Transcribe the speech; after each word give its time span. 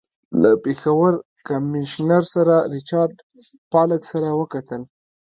له 0.41 0.51
پېښور 0.63 1.13
کمیشنر 1.47 2.23
سر 2.33 2.47
ریچارډ 2.73 3.13
پالک 3.71 4.01
سره 4.11 4.29
وکتل. 4.39 4.81